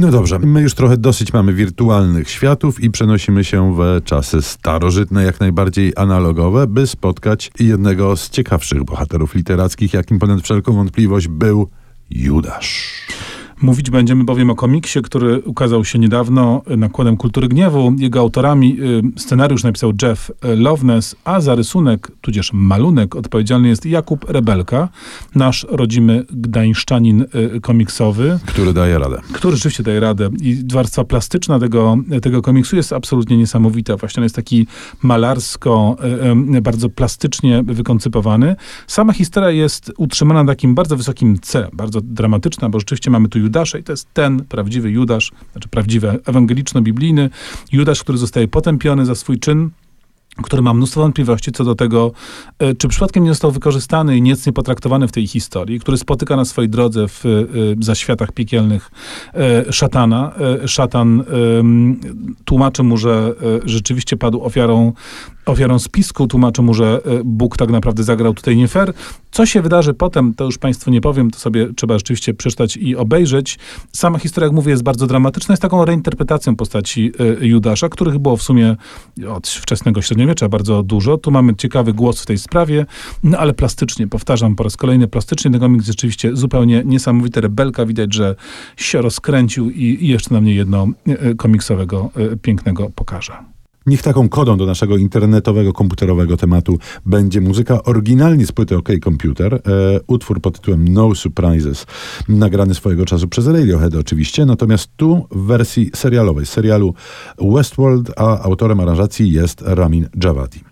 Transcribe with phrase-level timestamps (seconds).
[0.00, 5.24] No dobrze, my już trochę dosyć mamy wirtualnych światów i przenosimy się w czasy starożytne,
[5.24, 11.68] jak najbardziej analogowe, by spotkać jednego z ciekawszych bohaterów literackich, jakim ponad wszelką wątpliwość był
[12.10, 13.02] Judasz.
[13.62, 17.92] Mówić będziemy bowiem o komiksie, który ukazał się niedawno nakładem Kultury Gniewu.
[17.98, 24.30] Jego autorami y, scenariusz napisał Jeff Loveness, a za rysunek, tudzież malunek odpowiedzialny jest Jakub
[24.30, 24.88] Rebelka,
[25.34, 27.24] nasz rodzimy gdańszczanin
[27.56, 28.38] y, komiksowy.
[28.46, 29.20] Który daje radę.
[29.32, 30.30] Który rzeczywiście daje radę.
[30.40, 33.96] I warstwa plastyczna tego, tego komiksu jest absolutnie niesamowita.
[33.96, 34.66] Właśnie on jest taki
[35.02, 35.96] malarsko,
[36.56, 38.56] y, bardzo plastycznie wykoncypowany.
[38.86, 43.47] Sama historia jest utrzymana na takim bardzo wysokim C, bardzo dramatyczna, bo rzeczywiście mamy tu
[43.48, 47.30] Judasza i to jest ten prawdziwy Judasz, znaczy prawdziwy ewangeliczno-biblijny
[47.72, 49.70] Judasz, który zostaje potępiony za swój czyn,
[50.42, 52.12] który ma mnóstwo wątpliwości co do tego,
[52.58, 56.36] e, czy przypadkiem nie został wykorzystany i nic nie potraktowany w tej historii, który spotyka
[56.36, 57.28] na swojej drodze w e,
[57.80, 58.90] zaświatach piekielnych
[59.34, 60.32] e, szatana.
[60.66, 61.24] Szatan
[62.44, 64.92] tłumaczy mu, że rzeczywiście padł ofiarą,
[65.48, 68.92] ofiarą spisku, tłumaczy mu, że Bóg tak naprawdę zagrał tutaj nie fair.
[69.30, 72.96] Co się wydarzy potem, to już Państwu nie powiem, to sobie trzeba rzeczywiście przeczytać i
[72.96, 73.58] obejrzeć.
[73.92, 78.42] Sama historia, jak mówię, jest bardzo dramatyczna, jest taką reinterpretacją postaci Judasza, których było w
[78.42, 78.76] sumie
[79.28, 81.18] od wczesnego średniowiecza bardzo dużo.
[81.18, 82.86] Tu mamy ciekawy głos w tej sprawie,
[83.24, 87.40] no ale plastycznie, powtarzam po raz kolejny, plastycznie ten komiks rzeczywiście zupełnie niesamowity.
[87.40, 88.34] Rebelka widać, że
[88.76, 93.57] się rozkręcił i, i jeszcze nam nie jedno e, komiksowego e, pięknego pokaże.
[93.88, 99.54] Niech taką kodą do naszego internetowego, komputerowego tematu będzie muzyka oryginalnie z płyty OK Computer,
[99.54, 99.60] e,
[100.06, 101.86] utwór pod tytułem No Surprises,
[102.28, 106.94] nagrany swojego czasu przez Radiohead oczywiście, natomiast tu w wersji serialowej, serialu
[107.38, 110.67] Westworld, a autorem aranżacji jest Ramin Javadi.